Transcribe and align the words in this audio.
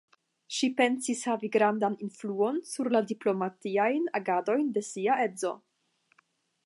Ŝi 0.59 0.69
penis 0.77 1.19
havi 1.31 1.49
grandan 1.55 1.97
influon 2.07 2.57
sur 2.71 2.91
la 2.95 3.03
diplomatiajn 3.11 4.09
agadojn 4.21 4.75
de 4.79 4.85
sia 4.89 5.21
edzo. 5.29 5.53